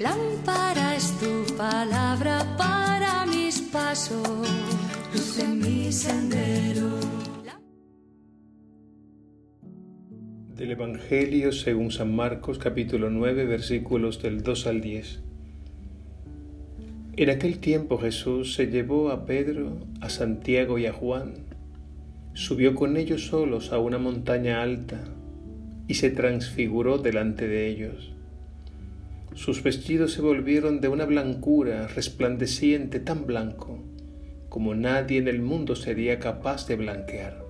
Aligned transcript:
Lámpara 0.00 0.96
es 0.96 1.12
tu 1.20 1.54
palabra 1.56 2.56
para 2.58 3.26
mis 3.26 3.60
pasos, 3.60 4.26
luz 5.12 5.38
en 5.38 5.60
mi 5.60 5.92
sendero. 5.92 6.98
Del 10.56 10.72
Evangelio 10.72 11.52
según 11.52 11.92
San 11.92 12.14
Marcos 12.16 12.58
capítulo 12.58 13.08
9 13.08 13.44
versículos 13.44 14.20
del 14.20 14.42
2 14.42 14.66
al 14.66 14.80
10. 14.80 15.22
En 17.16 17.30
aquel 17.30 17.60
tiempo 17.60 17.96
Jesús 17.98 18.54
se 18.54 18.66
llevó 18.66 19.10
a 19.10 19.26
Pedro, 19.26 19.78
a 20.00 20.08
Santiago 20.08 20.76
y 20.78 20.86
a 20.86 20.92
Juan, 20.92 21.34
subió 22.32 22.74
con 22.74 22.96
ellos 22.96 23.26
solos 23.26 23.72
a 23.72 23.78
una 23.78 23.98
montaña 23.98 24.60
alta 24.60 25.04
y 25.86 25.94
se 25.94 26.10
transfiguró 26.10 26.98
delante 26.98 27.46
de 27.46 27.68
ellos. 27.68 28.13
Sus 29.34 29.62
vestidos 29.62 30.12
se 30.12 30.22
volvieron 30.22 30.80
de 30.80 30.88
una 30.88 31.04
blancura 31.04 31.88
resplandeciente 31.88 33.00
tan 33.00 33.26
blanco 33.26 33.80
como 34.54 34.76
nadie 34.76 35.18
en 35.18 35.26
el 35.26 35.42
mundo 35.42 35.74
sería 35.74 36.20
capaz 36.20 36.68
de 36.68 36.76
blanquear. 36.76 37.44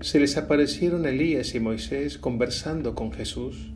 Se 0.00 0.20
les 0.20 0.36
aparecieron 0.36 1.04
Elías 1.04 1.56
y 1.56 1.58
Moisés 1.58 2.16
conversando 2.16 2.94
con 2.94 3.10
Jesús. 3.10 3.72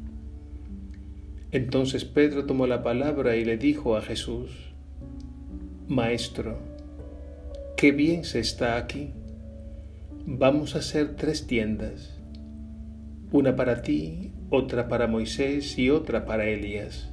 Entonces 1.51 2.05
Pedro 2.05 2.47
tomó 2.47 2.69
la 2.69 2.85
palabra 2.85 3.35
y 3.35 3.45
le 3.45 3.57
dijo 3.57 3.97
a 3.97 4.01
Jesús, 4.01 4.53
Maestro, 5.89 6.57
qué 7.77 7.91
bien 7.91 8.23
se 8.23 8.39
está 8.39 8.77
aquí. 8.77 9.11
Vamos 10.25 10.77
a 10.77 10.79
hacer 10.79 11.17
tres 11.17 11.49
tiendas, 11.49 12.17
una 13.33 13.57
para 13.57 13.83
ti, 13.83 14.31
otra 14.51 14.89
para 14.89 15.07
Moisés 15.07 15.79
y 15.79 15.91
otra 15.91 16.25
para 16.25 16.47
Elías. 16.47 17.11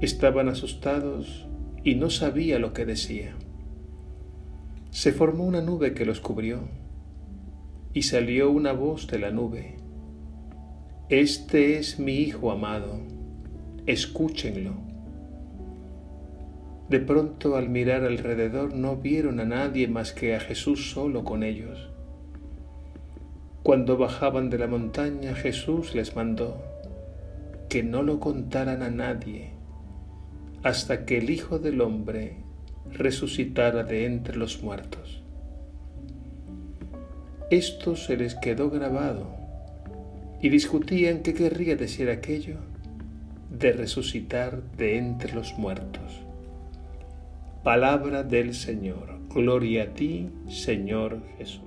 Estaban 0.00 0.48
asustados 0.48 1.46
y 1.84 1.94
no 1.94 2.10
sabía 2.10 2.58
lo 2.58 2.72
que 2.72 2.84
decía. 2.84 3.34
Se 4.90 5.12
formó 5.12 5.44
una 5.44 5.60
nube 5.60 5.94
que 5.94 6.04
los 6.04 6.20
cubrió 6.20 6.60
y 7.92 8.02
salió 8.02 8.50
una 8.50 8.72
voz 8.72 9.06
de 9.06 9.18
la 9.18 9.30
nube 9.30 9.76
este 11.08 11.78
es 11.78 12.00
mi 12.00 12.14
Hijo 12.14 12.50
amado, 12.50 12.98
escúchenlo. 13.86 14.72
De 16.88 16.98
pronto 16.98 17.54
al 17.54 17.68
mirar 17.68 18.02
alrededor 18.02 18.74
no 18.74 18.96
vieron 18.96 19.38
a 19.38 19.44
nadie 19.44 19.86
más 19.86 20.10
que 20.10 20.34
a 20.34 20.40
Jesús 20.40 20.90
solo 20.90 21.22
con 21.22 21.44
ellos. 21.44 21.92
Cuando 23.66 23.96
bajaban 23.96 24.48
de 24.48 24.58
la 24.58 24.68
montaña 24.68 25.34
Jesús 25.34 25.92
les 25.96 26.14
mandó 26.14 26.62
que 27.68 27.82
no 27.82 28.04
lo 28.04 28.20
contaran 28.20 28.80
a 28.80 28.90
nadie 28.90 29.54
hasta 30.62 31.04
que 31.04 31.18
el 31.18 31.30
Hijo 31.30 31.58
del 31.58 31.80
Hombre 31.80 32.36
resucitara 32.92 33.82
de 33.82 34.06
entre 34.06 34.36
los 34.36 34.62
muertos. 34.62 35.20
Esto 37.50 37.96
se 37.96 38.16
les 38.16 38.36
quedó 38.36 38.70
grabado 38.70 39.34
y 40.40 40.48
discutían 40.48 41.24
qué 41.24 41.34
querría 41.34 41.74
decir 41.74 42.08
aquello 42.08 42.58
de 43.50 43.72
resucitar 43.72 44.62
de 44.76 44.96
entre 44.96 45.34
los 45.34 45.58
muertos. 45.58 46.20
Palabra 47.64 48.22
del 48.22 48.54
Señor. 48.54 49.18
Gloria 49.28 49.82
a 49.82 49.86
ti, 49.86 50.30
Señor 50.46 51.20
Jesús. 51.36 51.65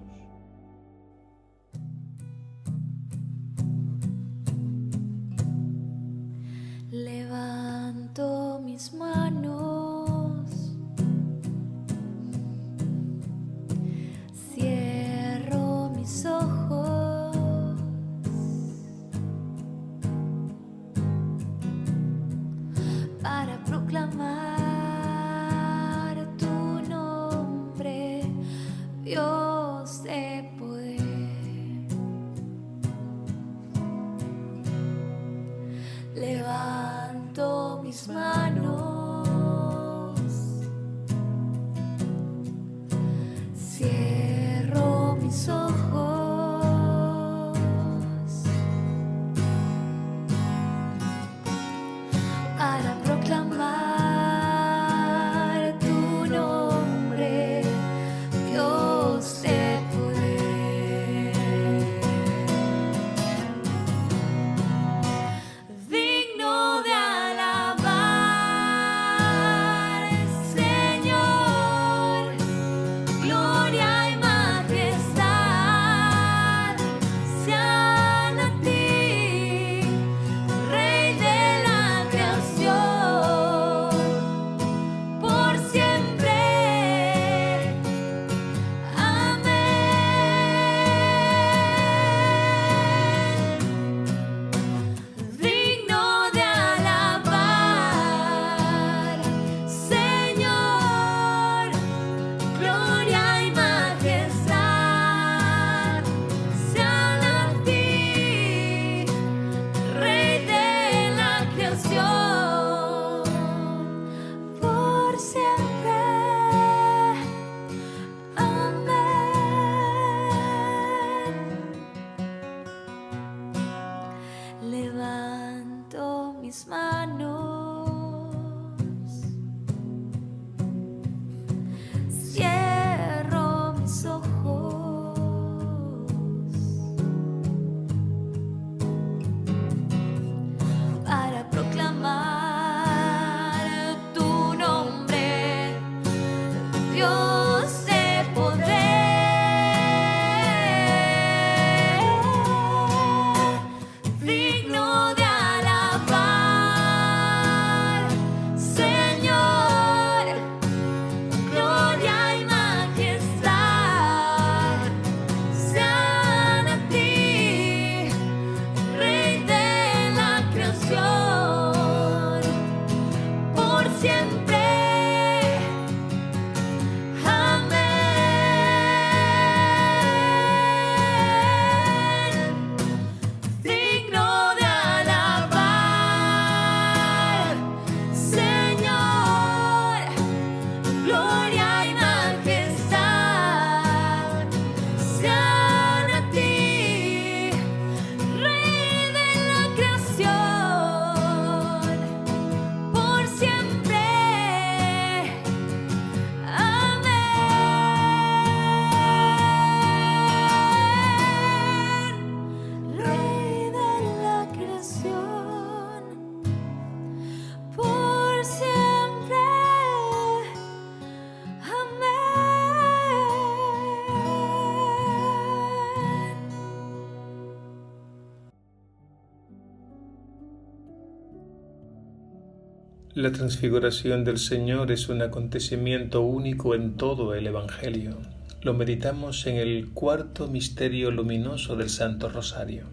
La 233.20 233.34
transfiguración 233.34 234.24
del 234.24 234.38
Señor 234.38 234.94
es 234.94 235.10
un 235.10 235.22
acontecimiento 235.22 236.22
único 236.22 236.74
en 236.74 236.96
todo 236.96 237.36
el 237.36 237.48
Evangelio. 237.48 238.16
Lo 238.62 238.74
meditamos 238.74 239.46
en 239.46 239.58
el 239.58 239.90
cuarto 239.90 240.48
misterio 240.48 241.12
luminoso 241.12 241.76
del 241.76 241.90
Santo 241.90 242.30
Rosario. 242.30 242.86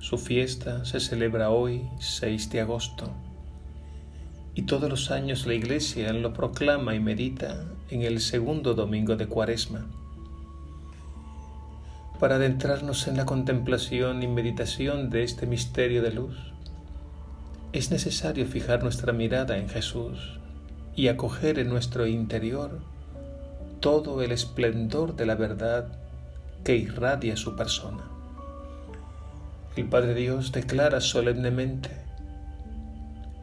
Su 0.00 0.18
fiesta 0.18 0.84
se 0.84 0.98
celebra 0.98 1.50
hoy, 1.50 1.82
6 2.00 2.50
de 2.50 2.60
agosto, 2.62 3.12
y 4.56 4.62
todos 4.62 4.90
los 4.90 5.12
años 5.12 5.46
la 5.46 5.54
Iglesia 5.54 6.12
lo 6.12 6.32
proclama 6.32 6.96
y 6.96 6.98
medita 6.98 7.66
en 7.88 8.02
el 8.02 8.18
segundo 8.18 8.74
domingo 8.74 9.14
de 9.14 9.28
Cuaresma. 9.28 9.86
Para 12.18 12.34
adentrarnos 12.34 13.06
en 13.06 13.16
la 13.16 13.26
contemplación 13.26 14.24
y 14.24 14.26
meditación 14.26 15.08
de 15.08 15.22
este 15.22 15.46
misterio 15.46 16.02
de 16.02 16.14
luz, 16.14 16.49
es 17.72 17.92
necesario 17.92 18.46
fijar 18.46 18.82
nuestra 18.82 19.12
mirada 19.12 19.56
en 19.56 19.68
Jesús 19.68 20.40
y 20.96 21.06
acoger 21.06 21.58
en 21.60 21.68
nuestro 21.68 22.06
interior 22.06 22.80
todo 23.78 24.22
el 24.22 24.32
esplendor 24.32 25.14
de 25.14 25.26
la 25.26 25.36
verdad 25.36 25.86
que 26.64 26.76
irradia 26.76 27.36
su 27.36 27.54
persona. 27.54 28.02
El 29.76 29.86
Padre 29.86 30.14
Dios 30.14 30.50
declara 30.50 31.00
solemnemente, 31.00 31.90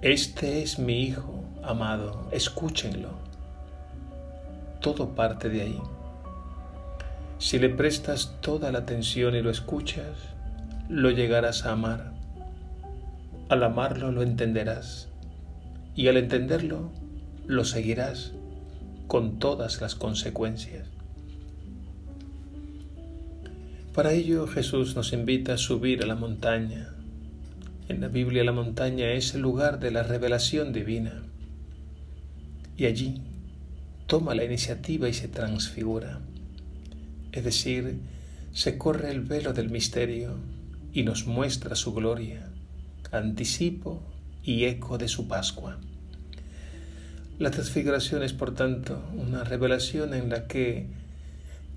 Este 0.01 0.61
es 0.61 0.77
mi 0.77 1.03
Hijo 1.03 1.45
amado, 1.63 2.27
escúchenlo. 2.31 3.11
Todo 4.81 5.15
parte 5.15 5.47
de 5.47 5.61
ahí. 5.61 5.81
Si 7.39 7.59
le 7.59 7.69
prestas 7.69 8.35
toda 8.41 8.71
la 8.73 8.79
atención 8.79 9.35
y 9.35 9.41
lo 9.41 9.49
escuchas, 9.49 10.17
lo 10.89 11.11
llegarás 11.11 11.65
a 11.65 11.71
amar 11.71 12.16
al 13.49 13.63
amarlo 13.63 14.11
lo 14.11 14.23
entenderás 14.23 15.07
y 15.95 16.07
al 16.07 16.17
entenderlo 16.17 16.91
lo 17.45 17.63
seguirás 17.63 18.33
con 19.07 19.39
todas 19.39 19.79
las 19.79 19.95
consecuencias. 19.95 20.89
Para 23.93 24.11
ello 24.11 24.47
Jesús 24.47 24.95
nos 24.97 25.13
invita 25.13 25.53
a 25.53 25.57
subir 25.57 26.03
a 26.03 26.07
la 26.07 26.15
montaña. 26.15 26.89
En 27.87 28.01
la 28.01 28.09
Biblia 28.09 28.43
la 28.43 28.51
montaña 28.51 29.11
es 29.13 29.33
el 29.33 29.41
lugar 29.41 29.79
de 29.79 29.91
la 29.91 30.03
revelación 30.03 30.73
divina. 30.73 31.23
Y 32.75 32.85
allí 32.85 33.21
toma 34.07 34.35
la 34.35 34.43
iniciativa 34.43 35.07
y 35.07 35.13
se 35.13 35.29
transfigura. 35.29 36.19
Es 37.31 37.45
decir, 37.45 38.01
se 38.51 38.77
corre 38.77 39.09
el 39.09 39.21
velo 39.21 39.53
del 39.53 39.69
misterio 39.69 40.35
y 40.91 41.03
nos 41.03 41.25
muestra 41.25 41.75
su 41.75 41.93
gloria 41.93 42.51
anticipo 43.11 44.01
y 44.43 44.65
eco 44.65 44.97
de 44.97 45.07
su 45.07 45.27
Pascua. 45.27 45.77
La 47.39 47.51
transfiguración 47.51 48.23
es, 48.23 48.33
por 48.33 48.55
tanto, 48.55 49.03
una 49.15 49.43
revelación 49.43 50.13
en 50.13 50.29
la 50.29 50.47
que 50.47 50.87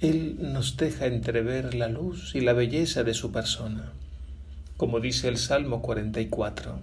Él 0.00 0.38
nos 0.40 0.76
deja 0.76 1.06
entrever 1.06 1.74
la 1.74 1.88
luz 1.88 2.34
y 2.34 2.40
la 2.40 2.54
belleza 2.54 3.04
de 3.04 3.12
su 3.12 3.30
persona, 3.30 3.92
como 4.76 5.00
dice 5.00 5.28
el 5.28 5.36
Salmo 5.36 5.82
44. 5.82 6.78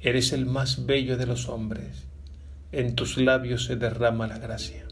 Eres 0.00 0.32
el 0.32 0.46
más 0.46 0.84
bello 0.84 1.16
de 1.16 1.26
los 1.26 1.48
hombres, 1.48 2.04
en 2.72 2.94
tus 2.94 3.16
labios 3.16 3.64
se 3.64 3.76
derrama 3.76 4.26
la 4.26 4.38
gracia. 4.38 4.84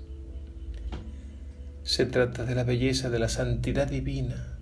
Se 1.85 2.06
trata 2.06 2.44
de 2.44 2.55
la 2.55 2.64
belleza 2.64 3.09
de 3.09 3.19
la 3.19 3.29
santidad 3.29 3.88
divina, 3.88 4.57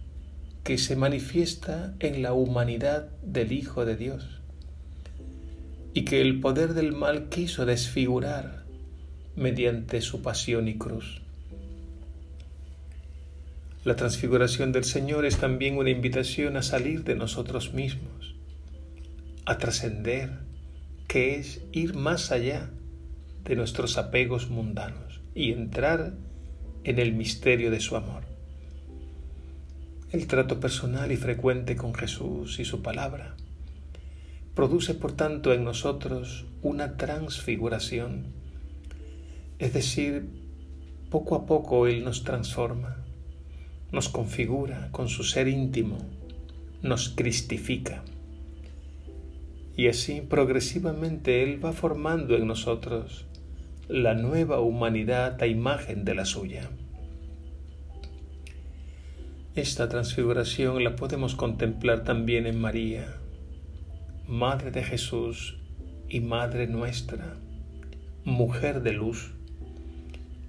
que 0.66 0.78
se 0.78 0.96
manifiesta 0.96 1.94
en 2.00 2.22
la 2.22 2.32
humanidad 2.32 3.08
del 3.22 3.52
Hijo 3.52 3.84
de 3.84 3.94
Dios 3.94 4.40
y 5.94 6.04
que 6.04 6.20
el 6.20 6.40
poder 6.40 6.74
del 6.74 6.90
mal 6.90 7.28
quiso 7.28 7.66
desfigurar 7.66 8.64
mediante 9.36 10.00
su 10.00 10.22
pasión 10.22 10.66
y 10.66 10.76
cruz. 10.76 11.22
La 13.84 13.94
transfiguración 13.94 14.72
del 14.72 14.82
Señor 14.82 15.24
es 15.24 15.36
también 15.36 15.78
una 15.78 15.90
invitación 15.90 16.56
a 16.56 16.62
salir 16.62 17.04
de 17.04 17.14
nosotros 17.14 17.72
mismos, 17.72 18.34
a 19.44 19.58
trascender, 19.58 20.32
que 21.06 21.36
es 21.36 21.62
ir 21.70 21.94
más 21.94 22.32
allá 22.32 22.72
de 23.44 23.54
nuestros 23.54 23.98
apegos 23.98 24.50
mundanos 24.50 25.20
y 25.32 25.52
entrar 25.52 26.14
en 26.82 26.98
el 26.98 27.12
misterio 27.12 27.70
de 27.70 27.78
su 27.78 27.94
amor. 27.94 28.35
El 30.16 30.28
trato 30.28 30.60
personal 30.60 31.12
y 31.12 31.16
frecuente 31.18 31.76
con 31.76 31.92
Jesús 31.92 32.58
y 32.58 32.64
su 32.64 32.80
palabra 32.80 33.36
produce 34.54 34.94
por 34.94 35.12
tanto 35.12 35.52
en 35.52 35.62
nosotros 35.62 36.46
una 36.62 36.96
transfiguración, 36.96 38.28
es 39.58 39.74
decir, 39.74 40.30
poco 41.10 41.34
a 41.34 41.44
poco 41.44 41.86
Él 41.86 42.02
nos 42.02 42.24
transforma, 42.24 42.96
nos 43.92 44.08
configura 44.08 44.88
con 44.90 45.10
su 45.10 45.22
ser 45.22 45.48
íntimo, 45.48 45.98
nos 46.80 47.10
cristifica. 47.10 48.02
Y 49.76 49.88
así 49.88 50.22
progresivamente 50.22 51.42
Él 51.42 51.62
va 51.62 51.74
formando 51.74 52.36
en 52.36 52.46
nosotros 52.46 53.26
la 53.86 54.14
nueva 54.14 54.60
humanidad 54.60 55.42
a 55.42 55.46
imagen 55.46 56.06
de 56.06 56.14
la 56.14 56.24
suya. 56.24 56.70
Esta 59.56 59.88
transfiguración 59.88 60.84
la 60.84 60.96
podemos 60.96 61.34
contemplar 61.34 62.04
también 62.04 62.46
en 62.46 62.60
María, 62.60 63.16
Madre 64.28 64.70
de 64.70 64.84
Jesús 64.84 65.56
y 66.10 66.20
Madre 66.20 66.66
nuestra, 66.66 67.38
mujer 68.22 68.82
de 68.82 68.92
luz, 68.92 69.32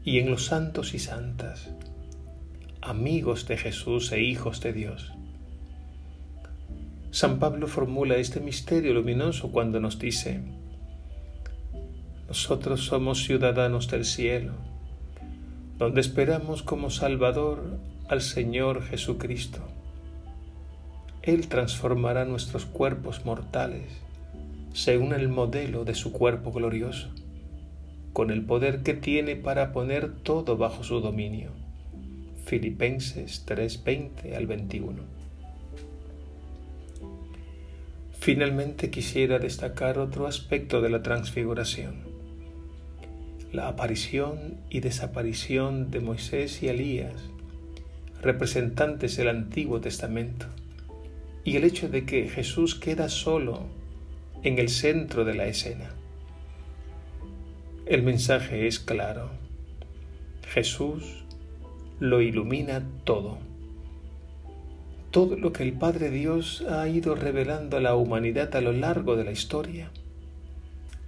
y 0.03 0.19
en 0.19 0.29
los 0.29 0.43
santos 0.43 0.93
y 0.93 0.99
santas, 0.99 1.69
amigos 2.81 3.47
de 3.47 3.55
Jesús 3.55 4.11
e 4.11 4.21
hijos 4.21 4.59
de 4.59 4.73
Dios. 4.73 5.13
San 7.09 7.39
Pablo 7.39 7.67
formula 7.67 8.17
este 8.17 8.41
misterio 8.41 8.93
luminoso 8.93 9.53
cuando 9.53 9.79
nos 9.79 9.99
dice, 9.99 10.41
nosotros 12.27 12.83
somos 12.83 13.23
ciudadanos 13.23 13.89
del 13.89 14.03
cielo, 14.03 14.51
donde 15.77 16.01
esperamos 16.01 16.61
como 16.61 16.89
Salvador 16.89 17.79
al 18.07 18.21
Señor 18.21 18.83
Jesucristo. 18.83 19.59
Él 21.21 21.49
transformará 21.49 22.23
nuestros 22.23 22.65
cuerpos 22.65 23.25
mortales 23.25 23.83
según 24.73 25.13
el 25.13 25.27
modelo 25.27 25.83
de 25.85 25.95
su 25.95 26.11
cuerpo 26.11 26.51
glorioso, 26.51 27.09
con 28.13 28.31
el 28.31 28.45
poder 28.45 28.83
que 28.83 28.93
tiene 28.93 29.35
para 29.35 29.73
poner 29.73 30.13
todo 30.19 30.55
bajo 30.55 30.83
su 30.83 31.01
dominio. 31.01 31.49
Filipenses 32.45 33.43
3:20 33.45 34.35
al 34.35 34.47
21. 34.47 35.03
Finalmente 38.19 38.89
quisiera 38.89 39.39
destacar 39.39 39.97
otro 39.99 40.27
aspecto 40.27 40.81
de 40.81 40.89
la 40.89 41.01
transfiguración, 41.01 41.95
la 43.51 43.67
aparición 43.67 44.59
y 44.69 44.79
desaparición 44.79 45.91
de 45.91 45.99
Moisés 45.99 46.61
y 46.63 46.69
Elías 46.69 47.31
representantes 48.21 49.17
del 49.17 49.29
Antiguo 49.29 49.81
Testamento, 49.81 50.47
y 51.43 51.55
el 51.55 51.63
hecho 51.63 51.89
de 51.89 52.05
que 52.05 52.27
Jesús 52.27 52.75
queda 52.75 53.09
solo 53.09 53.65
en 54.43 54.59
el 54.59 54.69
centro 54.69 55.25
de 55.25 55.33
la 55.35 55.47
escena. 55.47 55.91
El 57.85 58.03
mensaje 58.03 58.67
es 58.67 58.79
claro. 58.79 59.29
Jesús 60.49 61.23
lo 61.99 62.21
ilumina 62.21 62.83
todo. 63.03 63.37
Todo 65.11 65.37
lo 65.37 65.53
que 65.53 65.63
el 65.63 65.73
Padre 65.73 66.09
Dios 66.09 66.65
ha 66.69 66.87
ido 66.89 67.15
revelando 67.15 67.77
a 67.77 67.81
la 67.81 67.95
humanidad 67.95 68.55
a 68.55 68.61
lo 68.61 68.73
largo 68.73 69.15
de 69.15 69.23
la 69.23 69.31
historia 69.31 69.89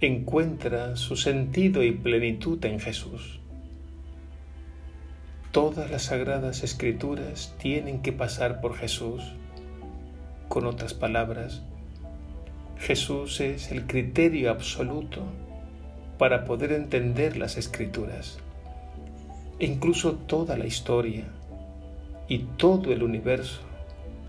encuentra 0.00 0.96
su 0.96 1.14
sentido 1.14 1.82
y 1.82 1.92
plenitud 1.92 2.64
en 2.64 2.80
Jesús. 2.80 3.39
Todas 5.52 5.90
las 5.90 6.02
sagradas 6.02 6.62
escrituras 6.62 7.56
tienen 7.58 8.02
que 8.02 8.12
pasar 8.12 8.60
por 8.60 8.76
Jesús. 8.76 9.32
Con 10.48 10.64
otras 10.64 10.94
palabras, 10.94 11.62
Jesús 12.78 13.40
es 13.40 13.72
el 13.72 13.88
criterio 13.88 14.52
absoluto 14.52 15.24
para 16.18 16.44
poder 16.44 16.70
entender 16.70 17.36
las 17.36 17.56
escrituras. 17.56 18.38
E 19.58 19.66
incluso 19.66 20.12
toda 20.14 20.56
la 20.56 20.66
historia 20.66 21.24
y 22.28 22.38
todo 22.56 22.92
el 22.92 23.02
universo 23.02 23.60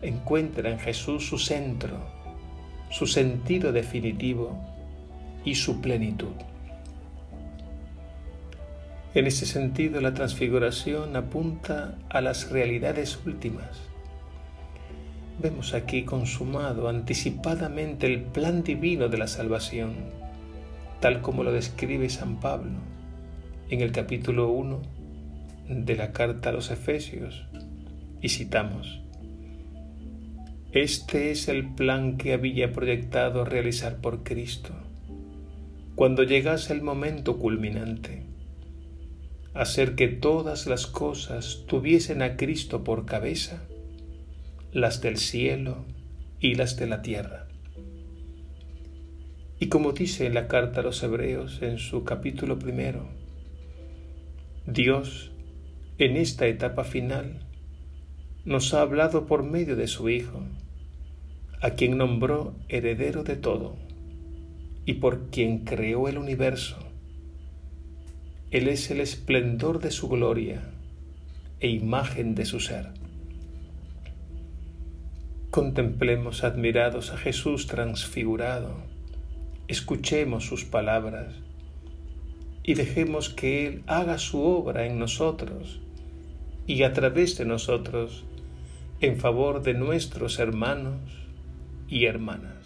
encuentra 0.02 0.72
en 0.72 0.80
Jesús 0.80 1.28
su 1.28 1.38
centro, 1.38 2.00
su 2.90 3.06
sentido 3.06 3.72
definitivo 3.72 4.58
y 5.46 5.54
su 5.54 5.82
plenitud. 5.82 6.34
En 9.14 9.28
ese 9.28 9.46
sentido, 9.46 10.00
la 10.00 10.14
transfiguración 10.14 11.18
apunta 11.18 11.98
a 12.08 12.22
las 12.22 12.50
realidades 12.50 13.20
últimas. 13.26 13.82
Vemos 15.42 15.74
aquí 15.74 16.04
consumado 16.04 16.88
anticipadamente 16.88 18.08
el 18.08 18.22
plan 18.22 18.64
divino 18.64 19.10
de 19.10 19.18
la 19.18 19.28
salvación, 19.28 19.96
tal 21.02 21.22
como 21.22 21.44
lo 21.44 21.52
describe 21.52 22.10
San 22.10 22.40
Pablo 22.40 22.80
en 23.70 23.82
el 23.82 23.92
capítulo 23.92 24.50
1 24.50 24.82
de 25.68 25.96
la 25.98 26.14
carta 26.14 26.50
a 26.50 26.54
los 26.54 26.72
Efesios. 26.72 27.46
Y 28.22 28.30
citamos, 28.30 29.02
Este 30.72 31.32
es 31.32 31.50
el 31.50 31.74
plan 31.74 32.16
que 32.16 32.32
había 32.32 32.72
proyectado 32.72 33.44
realizar 33.44 33.98
por 33.98 34.24
Cristo, 34.24 34.74
cuando 35.96 36.24
llegase 36.24 36.72
el 36.72 36.82
momento 36.82 37.40
culminante, 37.40 38.31
hacer 39.54 39.96
que 39.96 40.08
todas 40.08 40.68
las 40.68 40.88
cosas 40.88 41.64
tuviesen 41.68 42.22
a 42.22 42.38
Cristo 42.38 42.84
por 42.84 43.06
cabeza, 43.06 43.64
las 44.72 45.02
del 45.02 45.18
cielo 45.18 45.86
y 46.40 46.56
las 46.56 46.78
de 46.78 46.88
la 46.88 47.02
tierra. 47.02 47.48
Y 49.60 49.68
como 49.68 49.92
dice 49.92 50.26
en 50.26 50.34
la 50.34 50.48
carta 50.48 50.80
a 50.80 50.84
los 50.84 51.04
Hebreos 51.04 51.62
en 51.62 51.78
su 51.78 52.04
capítulo 52.04 52.58
primero, 52.58 53.10
Dios 54.66 55.32
en 55.98 56.16
esta 56.18 56.48
etapa 56.48 56.84
final 56.84 57.46
nos 58.46 58.74
ha 58.74 58.82
hablado 58.82 59.28
por 59.28 59.44
medio 59.44 59.76
de 59.76 59.88
su 59.88 60.10
Hijo, 60.10 60.42
a 61.62 61.72
quien 61.72 61.98
nombró 61.98 62.56
heredero 62.70 63.24
de 63.24 63.36
todo 63.36 63.76
y 64.86 64.96
por 64.96 65.30
quien 65.30 65.60
creó 65.60 66.08
el 66.08 66.18
universo. 66.18 66.91
Él 68.52 68.68
es 68.68 68.92
el 68.92 69.00
esplendor 69.00 69.80
de 69.80 69.92
su 69.92 70.10
gloria 70.10 70.62
e 71.62 71.70
imagen 71.70 72.36
de 72.36 72.44
su 72.44 72.60
ser. 72.60 72.90
Contemplemos 75.52 76.44
admirados 76.44 77.12
a 77.12 77.18
Jesús 77.18 77.68
transfigurado, 77.68 78.76
escuchemos 79.70 80.46
sus 80.46 80.66
palabras 80.66 81.34
y 82.62 82.74
dejemos 82.74 83.30
que 83.30 83.68
Él 83.68 83.84
haga 83.88 84.18
su 84.18 84.42
obra 84.44 84.86
en 84.86 85.00
nosotros 85.00 85.80
y 86.68 86.84
a 86.84 86.92
través 86.92 87.38
de 87.38 87.46
nosotros 87.46 88.26
en 89.00 89.18
favor 89.18 89.64
de 89.64 89.76
nuestros 89.76 90.40
hermanos 90.40 91.00
y 91.88 92.06
hermanas. 92.06 92.61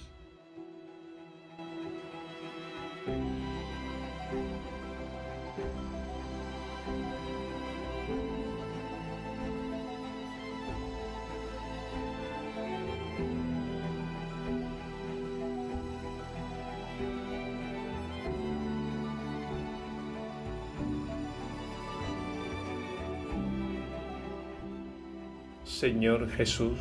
Señor 25.80 26.30
Jesús, 26.30 26.80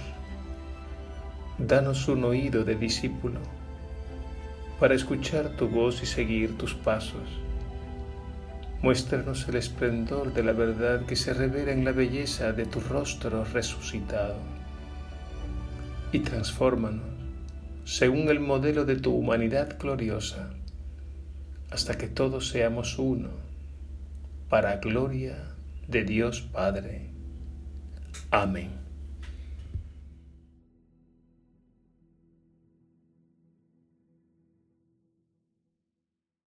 danos 1.58 2.06
un 2.06 2.22
oído 2.22 2.62
de 2.62 2.76
discípulo 2.76 3.40
para 4.78 4.94
escuchar 4.94 5.56
tu 5.56 5.66
voz 5.66 6.00
y 6.04 6.06
seguir 6.06 6.56
tus 6.56 6.74
pasos. 6.74 7.28
Muéstranos 8.82 9.48
el 9.48 9.56
esplendor 9.56 10.32
de 10.32 10.44
la 10.44 10.52
verdad 10.52 11.06
que 11.06 11.16
se 11.16 11.34
revela 11.34 11.72
en 11.72 11.84
la 11.84 11.90
belleza 11.90 12.52
de 12.52 12.66
tu 12.66 12.78
rostro 12.78 13.44
resucitado 13.44 14.36
y 16.12 16.20
transfórmanos 16.20 17.02
según 17.84 18.28
el 18.28 18.38
modelo 18.38 18.84
de 18.84 18.94
tu 18.94 19.12
humanidad 19.12 19.76
gloriosa, 19.76 20.50
hasta 21.68 21.98
que 21.98 22.06
todos 22.06 22.48
seamos 22.48 22.96
uno, 23.00 23.30
para 24.48 24.76
gloria 24.76 25.56
de 25.88 26.04
Dios 26.04 26.42
Padre. 26.42 27.10
Amén. 28.30 28.83